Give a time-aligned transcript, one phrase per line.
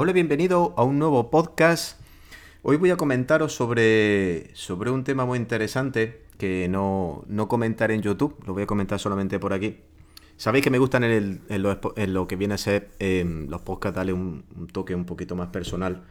[0.00, 2.00] Hola, bienvenido a un nuevo podcast.
[2.62, 8.02] Hoy voy a comentaros sobre, sobre un tema muy interesante que no, no comentaré en
[8.02, 9.78] YouTube, lo voy a comentar solamente por aquí.
[10.36, 14.44] Sabéis que me gustan en, lo, que viene a ser em, los podcasts darle un,
[14.70, 16.04] toque un poquito más personal.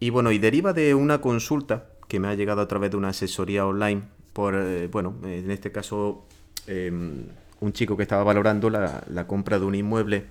[0.00, 3.08] Y bueno, y deriva de una consulta que me ha llegado a través de una
[3.08, 4.02] asesoría online
[4.34, 6.26] por, eh, bueno, en este caso,
[6.66, 7.24] em,
[7.60, 10.26] un chico que estaba valorando la, la compra de un inmueble.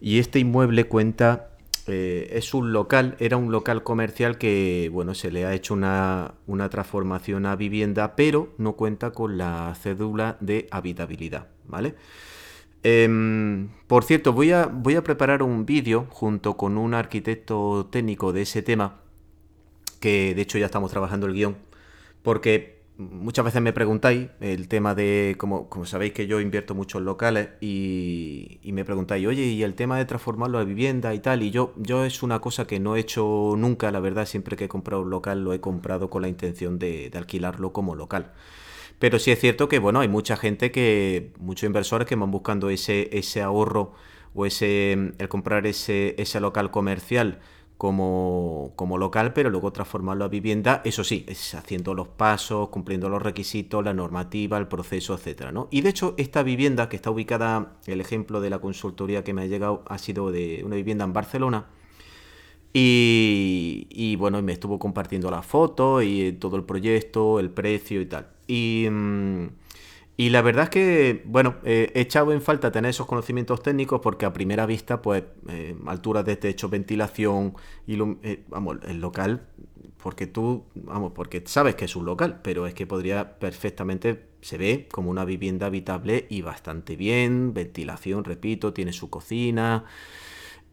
[0.00, 1.50] Y este inmueble cuenta
[1.88, 6.34] eh, es un local, era un local comercial que, bueno, se le ha hecho una,
[6.70, 11.94] transformación a vivienda, pero no cuenta con la cédula de habitabilidad, ¿vale?
[12.82, 18.32] Em, por cierto, voy a, voy a preparar un vídeo junto con un arquitecto técnico
[18.32, 19.00] de ese tema,
[20.00, 21.56] que de hecho ya estamos trabajando el guion,
[22.22, 26.98] porque muchas veces me preguntáis el tema de, como, como sabéis que yo invierto mucho
[26.98, 31.42] en locales y, me preguntáis, oye, y el tema de transformarlo a vivienda y tal,
[31.42, 34.64] y yo, yo es una cosa que no he hecho nunca, la verdad, siempre que
[34.64, 38.32] he comprado un local lo he comprado con la intención de, alquilarlo como local.
[38.98, 42.68] Pero sí es cierto que, bueno, hay mucha gente que, muchos inversores que van buscando
[42.68, 43.92] ese, ese ahorro
[44.34, 47.38] o ese, el comprar ese, ese local comercial
[47.78, 51.24] como, local, pero luego transformarlo a vivienda, eso sí,
[51.56, 55.68] haciendo los pasos, cumpliendo los requisitos, la normativa, el proceso, etcétera, ¿no?
[55.70, 59.42] Y de hecho, esta vivienda que está ubicada, el ejemplo de la consultoría que me
[59.42, 61.66] ha llegado ha sido de una vivienda en Barcelona.
[62.74, 68.06] Y, y bueno, me estuvo compartiendo la foto y todo el proyecto, el precio y
[68.06, 68.28] tal.
[68.48, 68.88] Y.
[68.90, 69.46] Mm,
[70.20, 74.26] y la verdad es que, bueno, he echado en falta tener esos conocimientos técnicos porque
[74.26, 77.54] a primera vista, pues, eh, alturas de techo, ventilación,
[77.86, 79.46] eh, vamos, el local,
[80.02, 84.58] porque tú, vamos, porque sabes que es un local, pero es que podría perfectamente, se
[84.58, 89.84] ve como una vivienda habitable y bastante bien, ventilación, repito, tiene su cocina.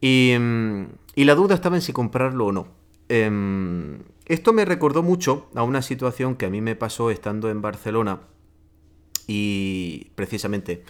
[0.01, 2.67] Y, mm, y la duda estaba en si comprarlo o no.
[3.09, 7.61] Em, esto me recordó mucho a una situación que a mí me pasó estando en
[7.61, 8.21] Barcelona
[9.27, 10.83] y precisamente.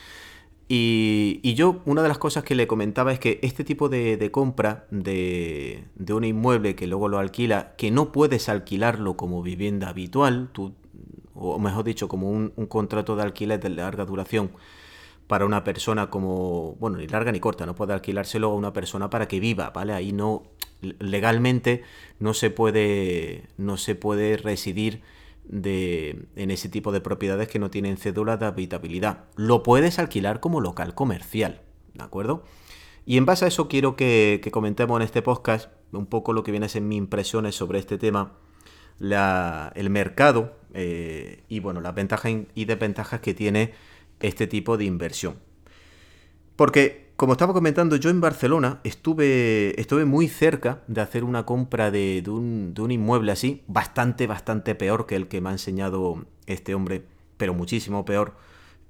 [0.68, 4.88] Y, yo, una de las cosas que le comentaba es que este tipo de, compra
[4.90, 10.74] de, un inmueble que luego lo alquila, que no puedes alquilarlo como vivienda habitual, tú,
[11.36, 14.52] o mejor dicho, como un, contrato de alquiler de larga duración
[15.28, 19.10] para una persona como, bueno, ni larga ni corta, no puede alquilárselo a una persona
[19.10, 19.94] para que viva, ¿vale?
[19.94, 20.44] Ahí no,
[20.82, 21.84] legalmente
[22.20, 25.02] no se puede, no se puede residir
[25.48, 29.26] de, en ese tipo de propiedades que no tienen cédula de habitabilidad.
[29.36, 31.62] Lo puedes alquilar como local comercial,
[31.94, 32.44] ¿de acuerdo?
[33.06, 36.52] Y en base a eso quiero que, comentemos en este podcast un poco lo que
[36.52, 38.34] viene a ser mis impresiones sobre este tema,
[39.00, 43.74] el mercado eh, y bueno, las ventajas y desventajas que tiene
[44.20, 45.38] este tipo de inversión.
[46.56, 51.90] Porque como estaba comentando, yo en Barcelona estuve, estuve muy cerca de hacer una compra
[51.90, 57.06] de, un, inmueble así, bastante, bastante peor que el que me ha enseñado este hombre,
[57.38, 58.36] pero muchísimo peor,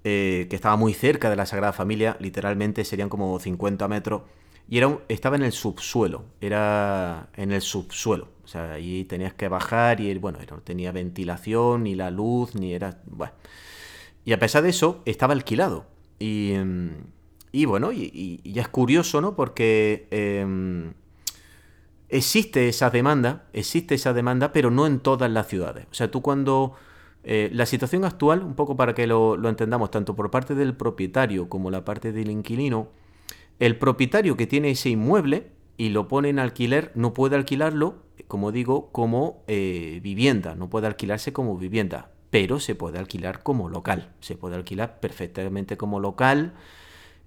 [0.03, 4.23] eh, que estaba muy cerca de la Sagrada Familia, literalmente serían como 50 metros,
[4.67, 9.49] y era estaba en el subsuelo, era en el subsuelo, o sea, ahí tenías que
[9.49, 12.99] bajar y, bueno, no tenía ventilación, ni la luz, ni era...
[13.05, 13.33] Bueno.
[14.23, 15.85] Y a pesar de eso, estaba alquilado.
[16.17, 16.53] Y...
[17.55, 19.37] Y bueno, y, es curioso, ¿no?
[19.37, 20.91] Porque em,
[22.09, 25.87] existe esa demanda, existe esa demanda, pero no en todas las ciudades.
[25.89, 26.73] O sea, tú cuando...
[27.27, 31.49] Eh, la situación actual, un poco para que lo, entendamos, tanto por parte del propietario
[31.49, 32.89] como la parte del inquilino,
[33.57, 38.51] el propietario que tiene ese inmueble y lo pone en alquiler, no puede alquilarlo, como
[38.51, 44.11] digo, como eh, vivienda, no puede alquilarse como vivienda, pero se puede alquilar como local,
[44.19, 46.53] se puede alquilar perfectamente como local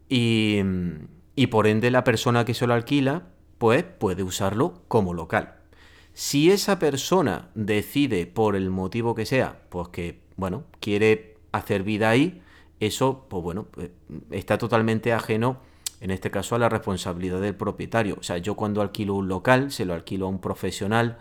[0.08, 5.56] y, por ende la persona que se lo alquila, pues puede usarlo como local.
[6.14, 12.10] Si esa persona decide, por el motivo que sea, pues que, bueno, quiere hacer vida
[12.10, 12.42] ahí,
[12.80, 13.90] eso, pues bueno, pues,
[14.30, 15.60] está totalmente ajeno,
[16.00, 18.16] en este caso, a la responsabilidad del propietario.
[18.18, 21.18] O sea, yo cuando alquilo un local, se lo alquilo a un profesional,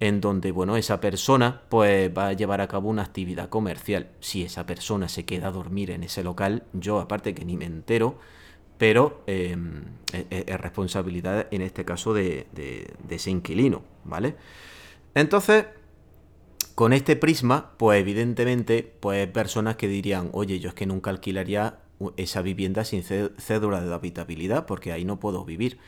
[0.00, 4.08] en donde, bueno, esa persona pues va a llevar a cabo una actividad comercial.
[4.20, 7.66] Si esa persona se queda a dormir en ese local, yo aparte que ni me
[7.66, 8.18] entero,
[8.78, 9.82] pero em,
[10.12, 12.46] e, e, es, responsabilidad en este caso de,
[13.08, 14.36] ese inquilino, ¿vale?
[15.14, 15.66] Entonces,
[16.74, 21.78] con este prisma, pues evidentemente, pues personas que dirían, oye, yo es que nunca alquilaría
[22.16, 25.78] esa vivienda sin cédula de habitabilidad porque ahí no puedo vivir.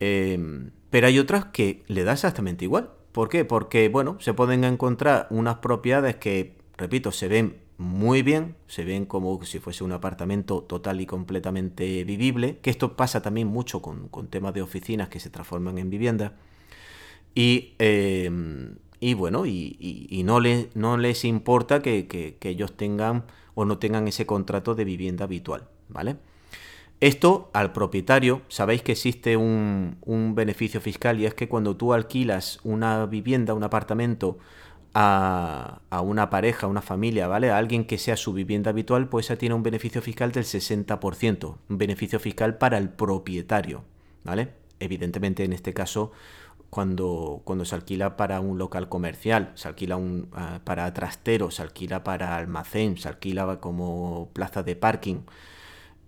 [0.00, 2.90] Em, pero hay otras que le da exactamente igual.
[3.12, 3.44] ¿Por qué?
[3.44, 9.06] Porque, bueno, se pueden encontrar unas propiedades que, repito, se ven muy bien, se ven
[9.06, 14.08] como si fuese un apartamento total y completamente vivible, que esto pasa también mucho con,
[14.28, 16.32] temas de oficinas que se transforman en viviendas.
[17.34, 18.30] Y, eh,
[19.16, 20.40] bueno, y, no,
[20.74, 26.16] no, les importa que, ellos tengan o no tengan ese contrato de vivienda habitual, ¿vale?
[27.00, 31.92] Esto al propietario, sabéis que existe un, un beneficio fiscal y es que cuando tú
[31.92, 34.38] alquilas una vivienda, un apartamento,
[34.94, 37.50] a, una pareja, a una familia, ¿vale?
[37.50, 41.56] A alguien que sea su vivienda habitual, pues esa tiene un beneficio fiscal del 60%,
[41.68, 43.84] un beneficio fiscal para el propietario,
[44.24, 44.54] ¿vale?
[44.80, 46.12] Evidentemente en este caso
[46.70, 51.62] cuando, cuando se alquila para un local comercial, se alquila un, ah, para trastero, se
[51.62, 55.20] alquila para almacén, se alquila como plaza de parking,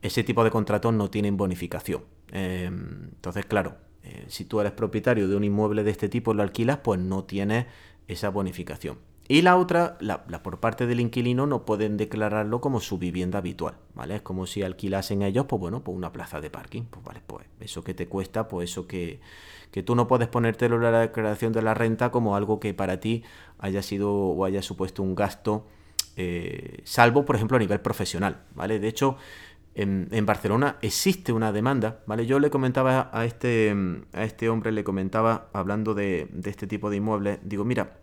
[0.02, 2.05] ese tipo de contratos no tienen bonificación.
[2.32, 6.37] Em, entonces, claro, eh, si tú eres propietario de un inmueble de este tipo y
[6.37, 7.67] lo alquilas, pues no tienes
[8.08, 8.99] esa bonificación.
[9.29, 13.76] Y la otra, la, por parte del inquilino, no pueden declararlo como su vivienda habitual,
[13.94, 14.17] ¿vale?
[14.17, 17.46] Es como si alquilasen ellos, pues bueno, pues una plaza de parking, pues vale, pues
[17.61, 19.20] eso que te cuesta, pues eso que,
[19.70, 22.99] que tú no puedes ponértelo en la declaración de la renta como algo que para
[22.99, 23.23] ti
[23.61, 25.64] haya sido o haya supuesto un gasto,
[26.17, 28.81] eh, salvo, por ejemplo, a nivel profesional, ¿vale?
[28.81, 29.17] De hecho,
[29.75, 32.26] en, Barcelona existe una demanda, ¿vale?
[32.26, 33.75] Yo le comentaba a este,
[34.12, 37.99] a este hombre, le comentaba, hablando de, de este tipo de inmuebles, digo, mira,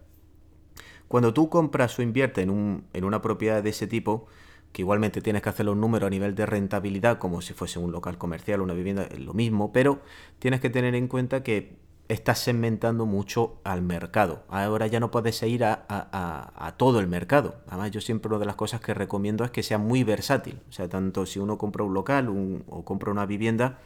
[1.08, 4.28] cuando tú compras o inviertes en, un, en una propiedad de ese tipo,
[4.72, 7.92] que igualmente tienes que hacer los números a nivel de rentabilidad, como si fuese un
[7.92, 10.02] local comercial o una vivienda, es lo mismo, pero
[10.40, 11.78] tienes que tener en cuenta que
[12.08, 14.44] estás segmentando mucho al mercado.
[14.50, 17.56] Ahora ya no puedes ir a, a, todo el mercado.
[17.68, 20.62] Además, yo siempre una de las cosas que recomiendo es que sea muy versátil.
[20.70, 22.30] O sea, tanto si uno compra un local
[22.68, 23.80] o compra una vivienda,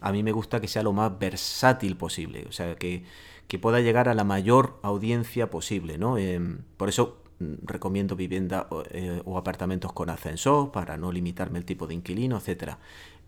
[0.00, 2.46] a mí me gusta que sea lo más versátil posible.
[2.48, 3.04] O sea, que,
[3.46, 6.18] que pueda llegar a la mayor audiencia posible, ¿no?
[6.18, 11.64] Em, por eso mm, recomiendo vivienda eh, o, apartamentos con ascensor para no limitarme el
[11.64, 12.78] tipo de inquilino, etcétera.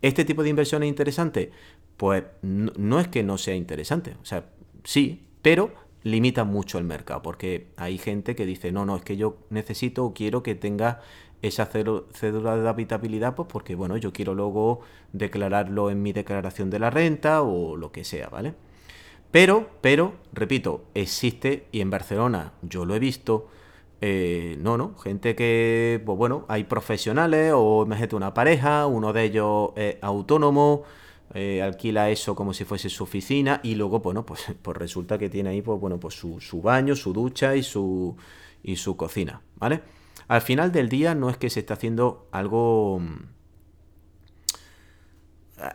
[0.03, 1.51] ¿Este tipo de inversión es interesante?
[1.95, 4.49] Pues no, es que no sea interesante, o sea,
[4.83, 5.73] sí, pero
[6.03, 10.03] limita mucho el mercado, porque hay gente que dice, no, no, es que yo necesito
[10.03, 10.99] o quiero que tenga
[11.41, 14.81] esa cédula de habitabilidad, pues porque, bueno, yo quiero luego
[15.13, 18.55] declararlo en mi declaración de la renta o lo que sea, ¿vale?
[19.31, 23.47] Pero, pero, repito, existe, y en Barcelona yo lo he visto,
[24.05, 29.23] eh, no, no, gente que, pues bueno, hay profesionales o imagínate una pareja, uno de
[29.23, 30.83] ellos es autónomo,
[31.33, 35.29] eh, alquila eso como si fuese su oficina y luego, bueno, pues, pues resulta que
[35.29, 38.17] tiene ahí, pues bueno, pues su, baño, su ducha y su,
[38.61, 39.79] y su cocina, ¿vale?
[40.27, 43.01] Al final del día no es que se esté haciendo algo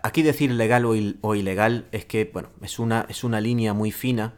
[0.03, 4.35] aquí decir legal o, ilegal es que, bueno, es una, es una línea muy fina,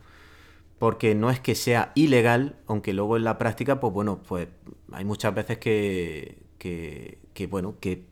[0.80, 4.48] porque no es que sea ilegal, aunque luego en la práctica, pues bueno, pues
[4.92, 8.04] hay muchas veces que, que, bueno, que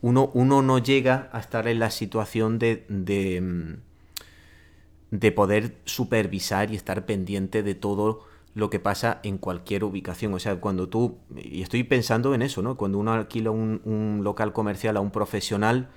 [0.00, 3.76] uno, uno, no llega a estar en la situación de, de,
[5.10, 8.24] de poder supervisar y estar pendiente de todo
[8.54, 10.32] lo que pasa en cualquier ubicación.
[10.32, 12.78] O sea, cuando tú, y estoy pensando en eso, ¿no?
[12.78, 15.90] Cuando uno alquila un local comercial a un profesional,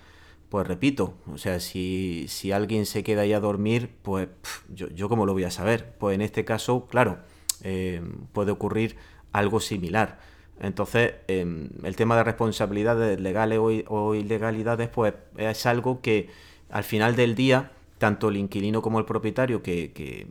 [0.49, 4.29] pues repito, o sea, si, si alguien se queda ahí a dormir, pues
[4.69, 5.93] yo, yo cómo lo voy a saber.
[5.99, 7.19] Pues en este caso, claro,
[7.63, 8.01] eh,
[8.33, 8.97] puede ocurrir
[9.31, 10.19] algo similar.
[10.59, 16.29] Entonces, em, el tema de responsabilidades legales o, ilegalidades, pues es algo que
[16.69, 20.27] al final del día, tanto el inquilino como el propietario, que, que,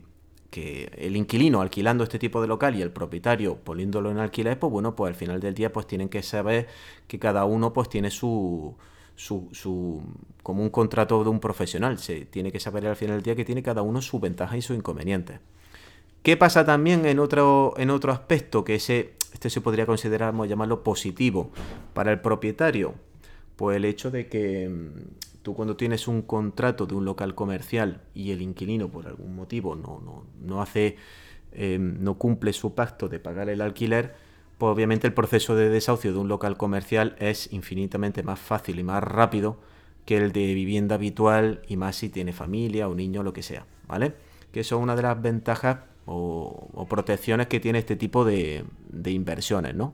[0.51, 4.71] que, el inquilino alquilando este tipo de local y el propietario poniéndolo en alquiler, pues
[4.71, 6.67] bueno, pues al final del día, pues tienen que saber
[7.07, 8.75] que cada uno pues tiene su
[9.19, 10.01] su,
[10.43, 11.97] como un contrato de un profesional.
[11.99, 14.61] Se tiene que saber al final del día que tiene cada uno su ventaja y
[14.61, 15.39] su inconveniente.
[16.23, 20.45] ¿Qué pasa también en otro, en otro aspecto que ese, este se podría considerar, vamos
[20.45, 21.51] a llamarlo positivo
[21.93, 22.95] para el propietario?
[23.55, 28.01] Pues el hecho de que mm, tú cuando tienes un contrato de un local comercial
[28.13, 30.95] y el inquilino por algún motivo no, no, no hace,
[31.51, 34.15] em, no cumple su pacto de pagar el alquiler,
[34.59, 38.83] pues obviamente el proceso de desahucio de un local comercial es infinitamente más fácil y
[38.83, 39.57] más rápido
[40.05, 43.65] que el de vivienda habitual y más si tiene familia o niño, lo que sea,
[43.87, 44.13] ¿vale?
[44.51, 48.65] Que eso es una de las ventajas o, protecciones que tiene este tipo de,
[49.05, 49.93] inversiones, ¿no?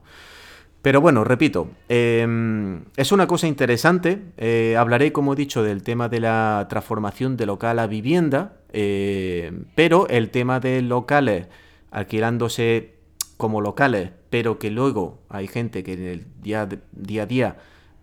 [0.82, 4.20] Pero bueno, repito, em, es una cosa interesante.
[4.36, 9.52] Eh, hablaré, como he dicho, del tema de la transformación de local a vivienda, eh,
[9.76, 11.46] pero el tema de locales
[11.90, 12.95] alquilándose
[13.36, 17.56] como locales, pero que luego hay gente que en el día, a día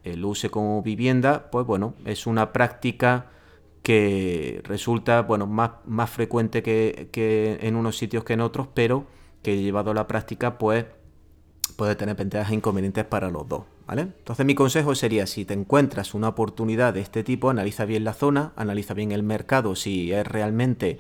[0.04, 3.28] eh, lo use como vivienda, pues bueno, es una práctica
[3.82, 9.06] que resulta bueno, más, más frecuente que, en unos sitios que en otros, pero
[9.42, 10.86] que llevado a la práctica, pues
[11.76, 14.04] puede tener ventajas e inconvenientes para los dos, ¿vale?
[14.04, 18.14] Entonces mi consejo sería, si te encuentras una oportunidad de este tipo, analiza bien la
[18.14, 21.00] zona, analiza bien el mercado, si es realmente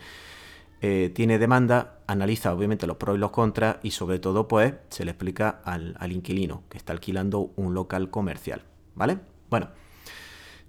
[0.81, 5.05] eh, tiene demanda, analiza obviamente los pros y los contras y sobre todo pues se
[5.05, 8.63] le explica al, al inquilino que está alquilando un local comercial,
[8.95, 9.19] ¿vale?
[9.49, 9.69] Bueno,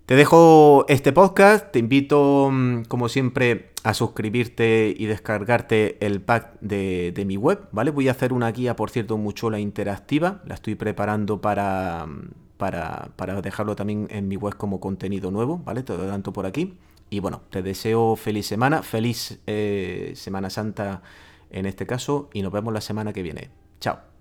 [0.07, 6.61] te dejo este podcast, te invito mm, como siempre a suscribirte y descargarte el pack
[6.61, 7.91] de, mi web, ¿vale?
[7.91, 12.29] Voy a hacer una guía, por cierto, muy chula interactiva, la estoy preparando para, mm,
[12.59, 15.83] para, para dejarlo también en mi web como contenido nuevo, ¿vale?
[15.83, 16.75] Te lo adelanto por aquí.
[17.09, 21.01] Y bueno, te deseo feliz semana, feliz eh, Semana Santa
[21.55, 23.51] en este caso y nos vemos la semana que viene.
[23.81, 24.13] Chao.